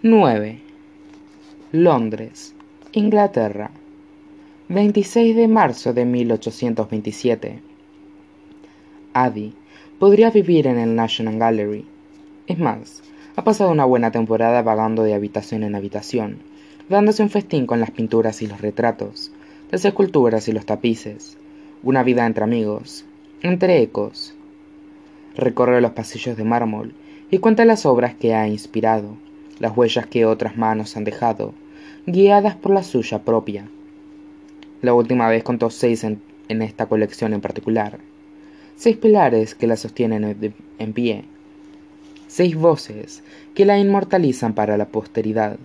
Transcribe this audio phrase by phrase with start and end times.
[0.00, 0.60] 9.
[1.72, 2.54] Londres,
[2.92, 3.72] Inglaterra,
[4.68, 7.58] 26 de marzo de 1827.
[9.12, 9.54] Addie
[9.98, 11.84] podría vivir en el National Gallery.
[12.46, 13.02] Es más,
[13.34, 16.38] ha pasado una buena temporada vagando de habitación en habitación,
[16.88, 19.32] dándose un festín con las pinturas y los retratos,
[19.72, 21.38] las esculturas y los tapices,
[21.82, 23.04] una vida entre amigos,
[23.42, 24.32] entre ecos.
[25.34, 26.94] Recorre los pasillos de mármol
[27.32, 29.16] y cuenta las obras que ha inspirado,
[29.60, 31.54] las huellas que otras manos han dejado,
[32.06, 33.68] guiadas por la suya propia.
[34.82, 37.98] La última vez contó seis en, esta colección en particular,
[38.76, 41.24] seis pilares que la sostienen en pie,
[42.26, 43.22] seis voces
[43.54, 45.58] que la inmortalizan para la posteridad,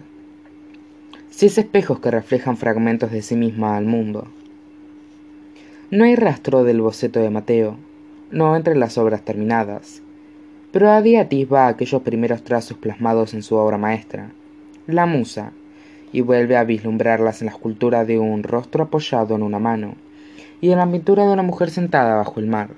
[1.29, 4.27] seis espejos que reflejan fragmentos de sí misma al mundo.
[5.89, 7.77] No hay rastro del boceto de Mateo,
[8.31, 10.02] no entre las obras terminadas,
[10.73, 14.32] pero a día atisba aquellos primeros trazos plasmados en su obra maestra,
[14.88, 15.52] la musa,
[16.12, 19.93] y vuelve a vislumbrarlas en la escultura de un rostro apoyado en una mano,
[20.62, 22.71] y en la pintura de una mujer sentada bajo el mar.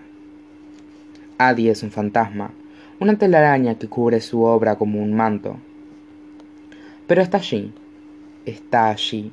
[1.38, 2.52] Adi es un fantasma,
[3.00, 5.56] una telaraña que cubre su obra como un manto.
[7.08, 7.72] Pero está allí,
[8.46, 9.32] está allí.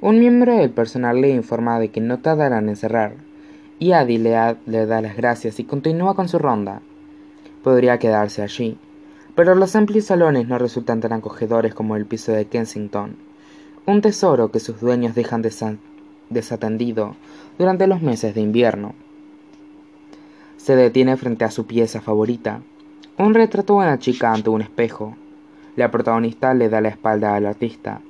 [0.00, 3.14] Un miembro del personal le informa de que no tardarán en cerrar,
[3.80, 6.80] y Adi le, le da las gracias y continúa con su ronda.
[7.62, 8.78] Podría quedarse allí,
[9.34, 13.16] pero los amplios salones no resultan tan acogedores como el piso de Kensington,
[13.86, 15.42] un tesoro que sus dueños dejan
[16.30, 17.16] desatendido
[17.58, 18.94] durante los meses de invierno.
[20.56, 22.60] Se detiene frente a su pieza favorita,
[23.16, 25.16] un retrato de una chica ante un espejo.
[25.74, 28.00] La protagonista le da la espalda al artista,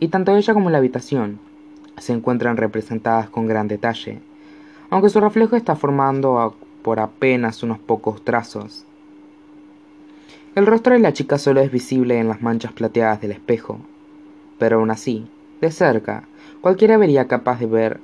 [0.00, 1.38] y tanto ella como la habitación
[1.98, 4.20] se encuentran representadas con gran detalle,
[4.90, 8.84] aunque su reflejo está formando por apenas unos pocos trazos.
[10.58, 13.78] El rostro de la chica solo es visible en las manchas plateadas del espejo,
[14.58, 15.28] pero aún así,
[15.60, 16.24] de cerca,
[16.60, 18.00] cualquiera vería capaz de ver,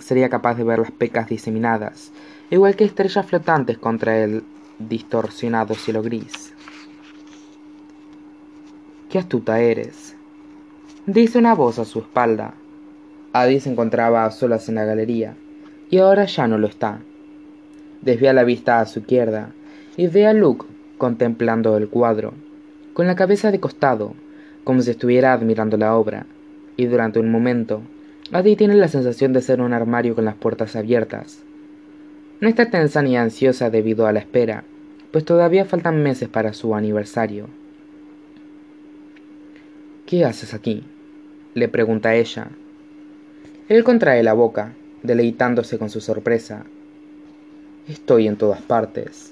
[0.00, 2.10] sería capaz de ver las pecas diseminadas
[2.50, 4.42] igual que estrellas flotantes contra el
[4.80, 6.52] distorsionado cielo gris.
[9.08, 10.16] Qué astuta eres,
[11.06, 12.54] dice una voz a su espalda.
[13.32, 15.36] Adi se encontraba a solas en la galería,
[15.88, 16.98] y ahora ya no lo está.
[18.00, 19.52] Desvía la vista a su izquierda
[19.96, 20.71] y ve a Luke
[21.02, 22.32] contemplando el cuadro,
[22.92, 24.14] con la cabeza de costado,
[24.62, 26.26] como si estuviera admirando la obra,
[26.76, 27.82] y durante un momento,
[28.30, 31.42] Adi tiene la sensación de ser un armario con las puertas abiertas,
[32.40, 34.62] no está tensa ni ansiosa debido a la espera,
[35.10, 37.48] pues todavía faltan meses para su aniversario.
[40.06, 40.84] ¿Qué haces aquí?
[41.54, 42.46] le pregunta ella.
[43.68, 46.64] Él contrae la boca, deleitándose con su sorpresa.
[47.88, 49.31] Estoy en todas partes.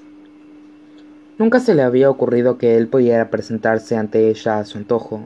[1.40, 5.24] Nunca se le había ocurrido que él pudiera presentarse ante ella a su antojo,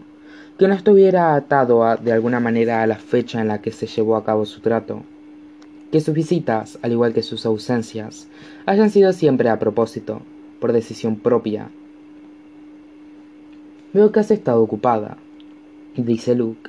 [0.59, 4.17] que no estuviera atado de alguna manera a la fecha en la que se llevó
[4.17, 5.03] a cabo su trato
[5.95, 8.27] que sus visitas, al igual que sus ausencias,
[8.67, 10.23] hayan sido siempre a propósito,
[10.59, 11.71] por decisión propia.
[13.93, 15.19] Veo que has estado ocupada,
[15.97, 16.69] dice Luke,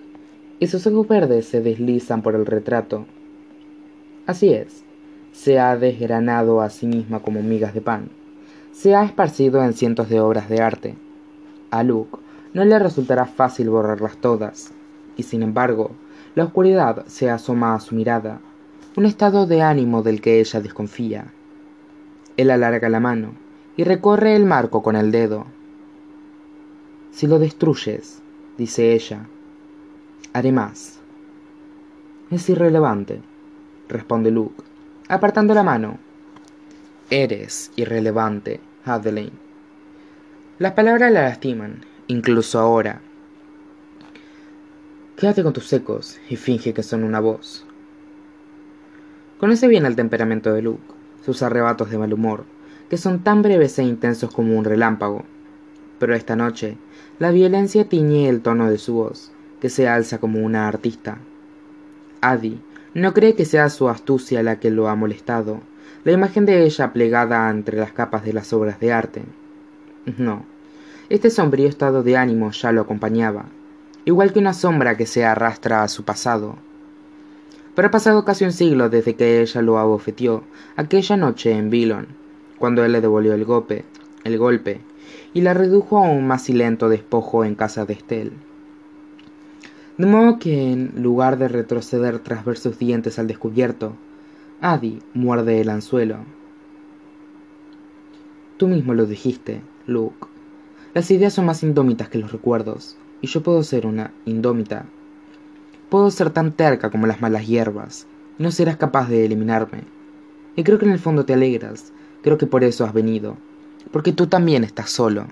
[0.60, 3.08] y sus ojos verdes se deslizan por el retrato.
[4.28, 4.84] Así es,
[5.32, 8.10] se ha desgranado a sí misma como migas de pan,
[8.76, 10.96] se ha esparcido en cientos de obras de arte.
[11.72, 12.18] A Luke
[12.54, 14.74] no le resultará fácil borrarlas todas,
[15.16, 15.92] y sin embargo,
[16.36, 18.42] la oscuridad se asoma a su mirada
[18.98, 21.34] un estado de ánimo del que ella desconfía.
[22.36, 23.32] Él alarga la mano
[23.78, 25.46] y recorre el marco con el dedo.
[27.12, 28.22] Si lo destruyes,
[28.58, 29.26] dice ella,
[30.34, 31.00] haré más.
[32.30, 33.22] Es irrelevante,
[33.88, 34.64] responde Luke,
[35.08, 35.98] apartando la mano.
[37.10, 39.32] Eres irrelevante, Adeline.
[40.60, 43.02] Las palabras la lastiman, incluso ahora.
[45.18, 47.66] Quédate con tus ecos y finge que son una voz.
[49.40, 50.84] Conoce bien el temperamento de Luke,
[51.26, 52.46] sus arrebatos de mal humor,
[52.90, 55.24] que son tan breves e intensos como un relámpago.
[55.98, 56.78] Pero esta noche,
[57.18, 61.18] la violencia tiñe el tono de su voz, que se alza como una artista.
[62.22, 62.62] Adi
[62.94, 65.62] no cree que sea su astucia la que lo ha molestado,
[66.04, 69.24] la imagen de ella plegada entre las capas de las obras de arte.
[70.18, 70.46] No,
[71.10, 73.46] este sombrío estado de ánimo ya lo acompañaba,
[74.06, 76.58] igual que una sombra que se arrastra a su pasado,
[77.76, 80.44] pero ha pasado casi un siglo desde que ella lo abofeteó
[80.78, 82.08] aquella noche en Billon,
[82.58, 83.84] cuando él le devolvió el golpe,
[84.24, 84.80] el golpe,
[85.34, 88.32] y la redujo a un macilento despojo en casa de Estelle.
[89.98, 93.94] De modo que, en lugar de retroceder tras ver sus dientes al descubierto,
[94.68, 96.18] Adi muerde el anzuelo.
[98.58, 100.26] Tú mismo lo dijiste, Luke.
[100.96, 104.88] Las ideas son más indómitas que los recuerdos, y yo puedo ser una indómita.
[105.90, 108.08] Puedo ser tan terca como las malas hierbas,
[108.40, 109.84] y no serás capaz de eliminarme.
[110.56, 113.38] Y creo que en el fondo te alegras, creo que por eso has venido,
[113.92, 115.28] porque tú también estás solo.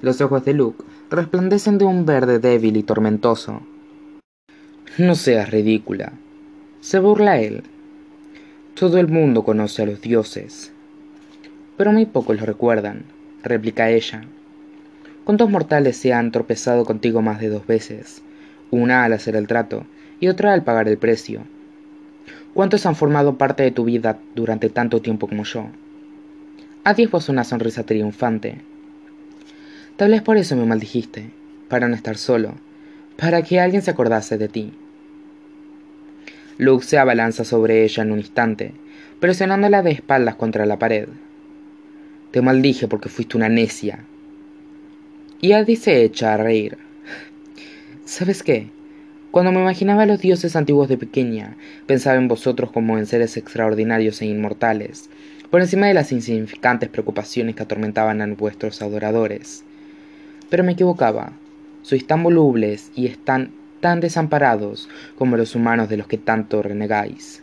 [0.00, 3.60] Los ojos de Luke resplandecen de un verde débil y tormentoso.
[4.96, 6.14] No seas ridícula.
[6.86, 7.64] Se burla él.
[8.74, 10.70] Todo el mundo conoce a los dioses.
[11.76, 13.06] Pero muy pocos lo recuerdan
[13.42, 14.22] replica ella.
[15.24, 18.22] ¿Cuántos mortales se han tropezado contigo más de dos veces?
[18.70, 19.84] Una al hacer el trato
[20.20, 21.40] y otra al pagar el precio.
[22.54, 25.66] ¿Cuántos han formado parte de tu vida durante tanto tiempo como yo?
[26.84, 28.60] Adi posó una sonrisa triunfante.
[29.96, 31.30] Tal vez por eso me maldijiste,
[31.68, 32.54] para no estar solo,
[33.16, 34.72] para que alguien se acordase de ti.
[36.58, 38.72] Luke se abalanza sobre ella en un instante,
[39.20, 41.08] presionándola de espaldas contra la pared.
[42.30, 44.04] Te maldije porque fuiste una necia.
[45.42, 46.78] Y Adi se echa a reír.
[48.06, 48.68] ¿Sabes qué?
[49.30, 53.36] Cuando me imaginaba a los dioses antiguos de pequeña, pensaba en vosotros como en seres
[53.36, 55.10] extraordinarios e inmortales,
[55.50, 59.62] por encima de las insignificantes preocupaciones que atormentaban a vuestros adoradores.
[60.48, 61.32] Pero me equivocaba.
[61.82, 67.42] Sois tan volubles y están tan desamparados como los humanos de los que tanto renegáis.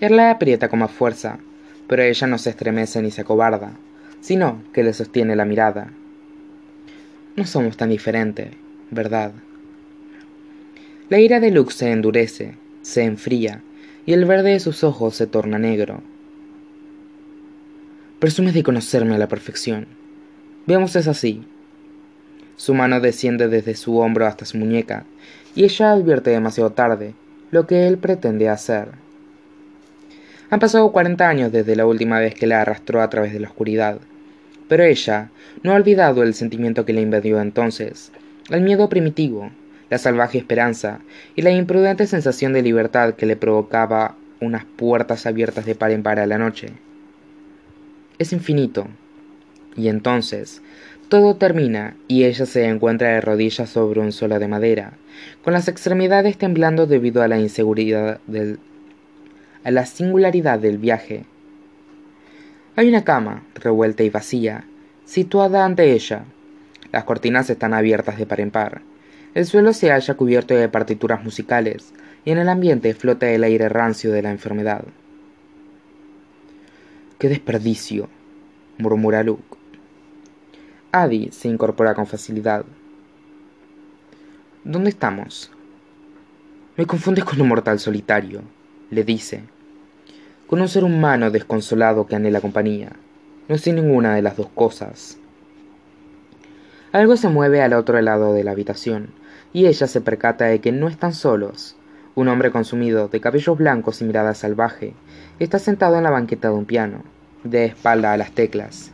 [0.00, 1.38] Él la aprieta con más fuerza,
[1.88, 3.72] pero ella no se estremece ni se acobarda,
[4.20, 5.90] sino que le sostiene la mirada.
[7.36, 8.52] No somos tan diferentes,
[8.90, 9.32] ¿verdad?
[11.08, 13.62] La ira de Luke se endurece, se enfría,
[14.06, 16.02] y el verde de sus ojos se torna negro.
[18.20, 19.86] Presumes de conocerme a la perfección.
[20.66, 21.44] Veamos es así.
[22.56, 25.04] Su mano desciende desde su hombro hasta su muñeca,
[25.54, 27.14] y ella advierte demasiado tarde
[27.50, 28.88] lo que él pretende hacer.
[30.50, 33.48] Han pasado cuarenta años desde la última vez que la arrastró a través de la
[33.48, 33.98] oscuridad.
[34.68, 35.30] Pero ella
[35.62, 38.12] no ha olvidado el sentimiento que le invadió entonces,
[38.50, 39.50] el miedo primitivo,
[39.90, 41.00] la salvaje esperanza
[41.34, 46.02] y la imprudente sensación de libertad que le provocaba unas puertas abiertas de par en
[46.02, 46.68] par a la noche.
[48.18, 48.86] Es infinito.
[49.76, 50.62] Y entonces,
[51.14, 54.94] todo termina y ella se encuentra de rodillas sobre un suelo de madera,
[55.44, 58.58] con las extremidades temblando debido a la inseguridad del
[59.62, 61.24] a la singularidad del viaje.
[62.74, 64.64] Hay una cama, revuelta y vacía,
[65.04, 66.24] situada ante ella.
[66.90, 68.82] Las cortinas están abiertas de par en par.
[69.36, 71.94] El suelo se halla cubierto de partituras musicales,
[72.24, 74.82] y en el ambiente flota el aire rancio de la enfermedad.
[77.18, 78.08] ¡Qué desperdicio!
[78.78, 79.63] murmura Luke.
[80.96, 82.64] Adi se incorpora con facilidad.
[84.62, 85.50] ¿Dónde estamos?
[86.76, 88.42] Me confundes con un mortal solitario,
[88.90, 89.42] le dice,
[90.46, 92.92] con un ser humano desconsolado que anhela compañía.
[93.48, 95.18] No sé ninguna de las dos cosas.
[96.92, 99.08] Algo se mueve al otro lado de la habitación,
[99.52, 101.74] y ella se percata de que no están solos.
[102.14, 104.94] Un hombre consumido, de cabellos blancos y mirada salvaje,
[105.40, 107.02] está sentado en la banqueta de un piano,
[107.42, 108.93] de espalda a las teclas.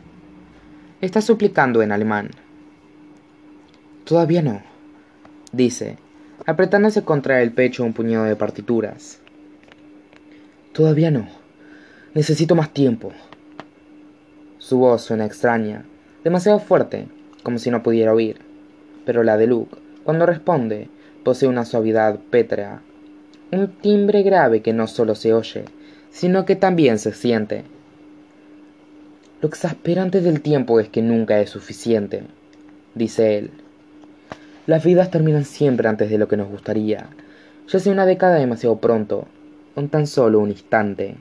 [1.01, 2.29] Está suplicando en alemán.
[4.05, 4.61] Todavía no,
[5.51, 5.97] dice,
[6.45, 9.19] apretándose contra el pecho un puñado de partituras.
[10.73, 11.27] Todavía no.
[12.13, 13.13] Necesito más tiempo.
[14.59, 15.85] Su voz suena extraña,
[16.23, 17.07] demasiado fuerte,
[17.41, 18.39] como si no pudiera oír.
[19.03, 20.87] Pero la de Luke, cuando responde,
[21.23, 22.83] posee una suavidad pétrea,
[23.51, 25.65] un timbre grave que no solo se oye,
[26.11, 27.63] sino que también se siente.
[29.41, 32.21] Lo exasperante del tiempo es que nunca es suficiente,
[32.93, 33.51] dice él.
[34.67, 37.09] Las vidas terminan siempre antes de lo que nos gustaría.
[37.67, 39.27] Ya hace una década demasiado pronto,
[39.75, 41.15] un tan solo un instante.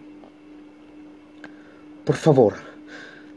[2.05, 2.57] Por favor,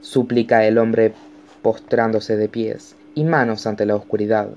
[0.02, 1.14] suplica el hombre
[1.62, 4.50] postrándose de pies y manos ante la oscuridad.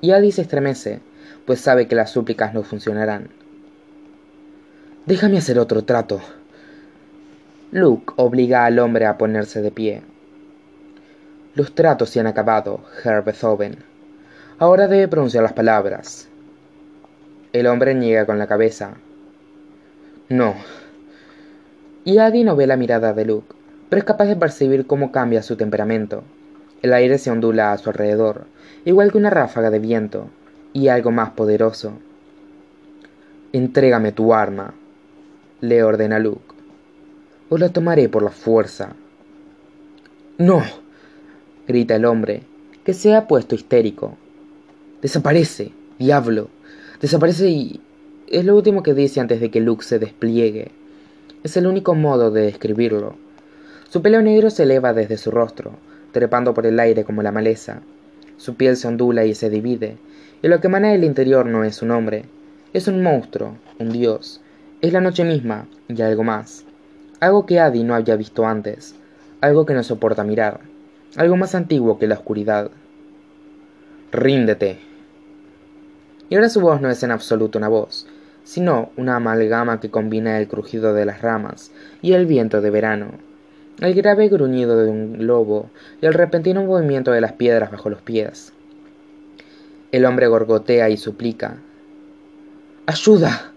[0.00, 0.98] Y Adi se estremece,
[1.46, 3.28] pues sabe que las súplicas no funcionarán.
[5.06, 6.20] Déjame hacer otro trato.
[7.72, 10.02] Luke obliga al hombre a ponerse de pie.
[11.54, 13.76] Los tratos se han acabado, Herr Beethoven.
[14.58, 16.28] Ahora debe pronunciar las palabras.
[17.52, 18.94] El hombre niega con la cabeza.
[20.28, 20.54] No,
[22.02, 23.54] y Adi no ve la mirada de Luke,
[23.88, 26.24] pero es capaz de percibir cómo cambia su temperamento.
[26.82, 28.46] El aire se ondula a su alrededor,
[28.84, 30.28] igual que una ráfaga de viento,
[30.72, 31.92] y algo más poderoso.
[33.52, 34.74] Entrégame tu arma,
[35.60, 36.49] le ordena Luke,
[37.50, 38.94] o la tomaré por la fuerza.
[40.38, 40.62] No,
[41.66, 42.44] grita el hombre,
[42.84, 44.16] que se ha puesto histérico.
[45.02, 46.48] Desaparece, diablo,
[47.02, 47.80] desaparece y...
[48.28, 50.70] es lo último que dice antes de que Luke se despliegue.
[51.42, 53.16] Es el único modo de describirlo.
[53.88, 55.72] Su pelo negro se eleva desde su rostro,
[56.12, 57.82] trepando por el aire como la maleza.
[58.36, 59.98] Su piel se ondula y se divide,
[60.40, 62.24] y lo que emana del interior no es un hombre,
[62.72, 64.40] es un monstruo, un dios,
[64.80, 66.64] es la noche misma y algo más.
[67.20, 68.94] Algo que Adi no había visto antes,
[69.42, 70.60] algo que no soporta mirar,
[71.16, 72.70] algo más antiguo que la oscuridad.
[74.10, 74.78] Ríndete.
[76.30, 78.06] Y ahora su voz no es en absoluto una voz,
[78.44, 83.10] sino una amalgama que combina el crujido de las ramas y el viento de verano,
[83.80, 85.68] el grave gruñido de un lobo
[86.00, 88.54] y el repentino movimiento de las piedras bajo los pies.
[89.92, 91.58] El hombre gorgotea y suplica.
[92.86, 93.52] ¡Ayuda!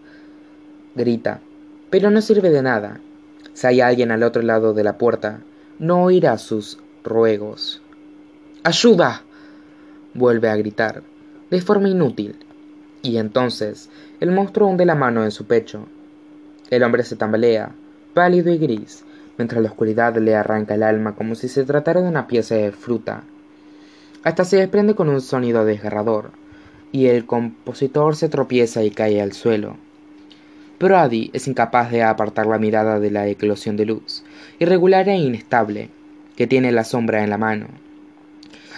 [0.96, 1.40] grita,
[1.90, 3.00] pero no sirve de nada.
[3.54, 5.42] Si hay alguien al otro lado de la puerta,
[5.80, 7.82] no oirá sus ruegos.
[8.64, 9.24] ¡Ayuda!
[10.14, 11.04] vuelve a gritar,
[11.50, 12.36] de forma inútil,
[13.02, 15.88] y entonces el monstruo hunde la mano en su pecho.
[16.70, 17.72] El hombre se tambalea,
[18.14, 19.04] pálido y gris,
[19.38, 22.72] mientras la oscuridad le arranca el alma como si se tratara de una pieza de
[22.72, 23.24] fruta.
[24.24, 26.32] Hasta se desprende con un sonido desgarrador,
[26.92, 29.78] y el compositor se tropieza y cae al suelo.
[30.78, 34.24] Pero Adi es incapaz de apartar la mirada de la eclosión de luz,
[34.60, 35.90] irregular e inestable,
[36.36, 37.68] que tiene la sombra en la mano.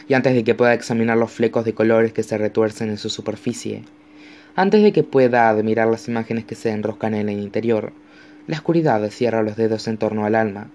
[0.08, 3.10] Y antes de que pueda examinar los flecos de colores que se retuercen en su
[3.10, 3.84] superficie,
[4.56, 7.92] antes de que pueda admirar las imágenes que se enroscan en el interior,
[8.48, 10.70] la oscuridad cierra los dedos en torno al alma,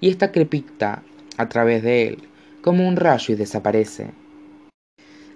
[0.00, 1.02] y ésta crepita
[1.36, 2.18] a través de él
[2.62, 4.12] como un rayo y desaparece.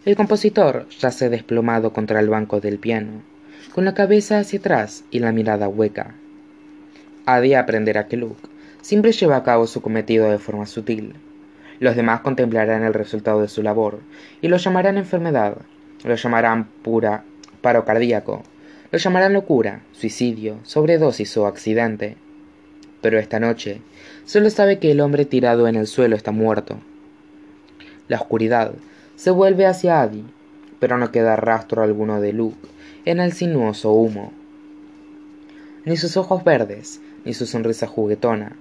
[0.04, 3.22] El compositor yace desplomado contra el banco del piano,
[3.72, 6.14] con la cabeza hacia atrás y la mirada hueca.
[7.24, 8.48] Ha de aprenderá que Luke
[8.82, 11.14] siempre lleva a cabo su cometido de forma sutil.
[11.80, 14.00] Los demás contemplarán el resultado de su labor
[14.42, 15.56] y lo llamarán enfermedad,
[16.04, 17.24] lo llamarán pura
[17.62, 18.42] paro cardíaco,
[18.90, 22.16] lo llamarán locura, suicidio, sobredosis o accidente.
[23.00, 23.80] Pero esta noche
[24.26, 26.78] solo sabe que el hombre tirado en el suelo está muerto.
[28.08, 28.74] La oscuridad
[29.16, 30.24] se vuelve hacia Adi,
[30.78, 32.71] pero no queda rastro alguno de Luke
[33.04, 34.32] en el sinuoso humo.
[35.84, 38.56] Ni sus ojos verdes, ni su sonrisa juguetona.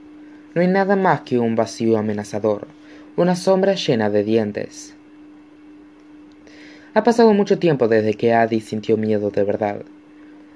[0.55, 2.67] No hay nada más que un vacío amenazador,
[3.15, 4.95] una sombra llena de dientes.
[6.93, 9.83] Ha pasado mucho tiempo desde que Adi sintió miedo de verdad.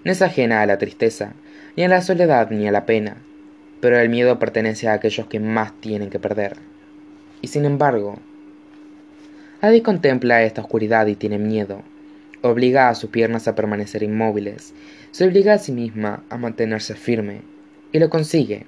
[0.04, 1.34] No es ajena a la tristeza,
[1.78, 3.18] ni a la soledad, ni a la pena,
[3.82, 6.58] pero el miedo pertenece a aquellos que más tienen que perder.
[7.42, 8.18] Y sin embargo,
[9.62, 11.84] Adi contempla esta oscuridad y tiene miedo.
[12.46, 14.76] Obliga a sus piernas a permanecer inmóviles,
[15.10, 17.42] se obliga a sí misma a mantenerse firme,
[17.92, 18.68] y lo consigue,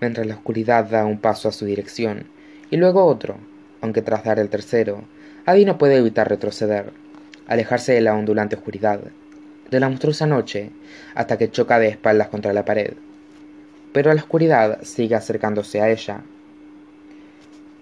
[0.00, 2.28] mientras la oscuridad da un paso a su dirección,
[2.70, 3.36] y luego otro,
[3.80, 5.02] aunque tras dar el tercero,
[5.44, 6.92] Adi no puede evitar retroceder,
[7.48, 9.00] alejarse de la ondulante oscuridad,
[9.72, 10.70] de la monstruosa noche
[11.16, 12.92] hasta que choca de espaldas contra la pared.
[13.92, 16.22] Pero la oscuridad sigue acercándose a ella.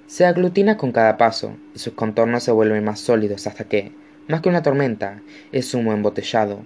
[0.06, 3.92] Se aglutina con cada paso y sus contornos se vuelven más sólidos hasta que,
[4.28, 5.20] más que una tormenta,
[5.52, 6.60] es humo embotellado.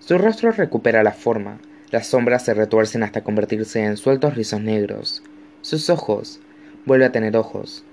[0.00, 1.58] Su rostro recupera la forma,
[1.90, 5.22] las sombras se retuercen hasta convertirse en sueltos rizos negros.
[5.62, 6.40] Sus ojos,
[6.86, 7.84] vuelve a tener ojos,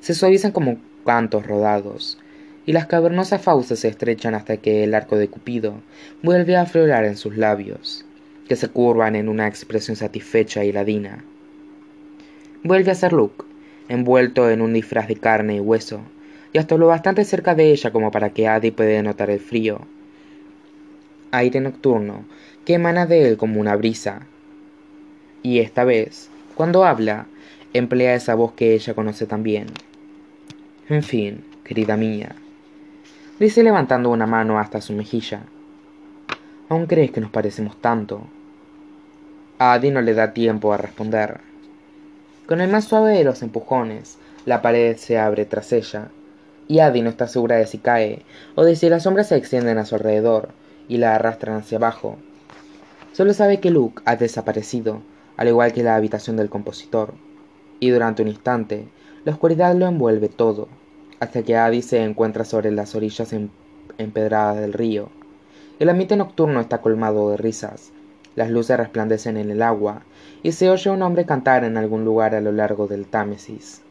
[0.00, 2.18] se suavizan como cantos rodados,
[2.66, 5.82] y las cavernosas fauces se estrechan hasta que el arco de Cupido
[6.22, 8.04] vuelve a aflorar en sus labios,
[8.48, 11.24] que se curvan en una expresión satisfecha y ladina.
[12.62, 13.44] Vuelve a ser Luke,
[13.88, 16.00] envuelto en un disfraz de carne y hueso,
[16.54, 19.80] y hasta lo bastante cerca de ella como para que Adi pueda notar el frío.
[21.32, 22.24] Aire nocturno
[22.64, 24.20] que emana de él como una brisa.
[25.42, 27.26] Y esta vez, cuando habla,
[27.72, 29.66] emplea esa voz que ella conoce también.
[30.88, 32.36] En fin, querida mía,
[33.40, 35.42] dice levantando una mano hasta su mejilla.
[36.68, 38.28] ¿Aún crees que nos parecemos tanto?
[39.58, 41.40] Adi no le da tiempo a responder.
[42.46, 46.10] Con el más suave de los empujones, la pared se abre tras ella,
[46.68, 48.22] y Adi no está segura de si cae
[48.54, 50.48] o de si las sombras se extienden a su alrededor
[50.88, 52.16] y la arrastran hacia abajo.
[53.12, 55.02] Solo sabe que Luke ha desaparecido,
[55.36, 57.14] al igual que la habitación del compositor,
[57.80, 58.88] y durante un instante
[59.24, 60.68] la oscuridad lo envuelve todo,
[61.20, 63.50] hasta que Adi se encuentra sobre las orillas em-,
[63.98, 65.10] empedradas del río.
[65.78, 67.92] El ambiente nocturno está colmado de risas,
[68.36, 70.02] las luces resplandecen en el agua,
[70.42, 73.83] y se oye un hombre cantar en algún lugar a lo largo del Támesis.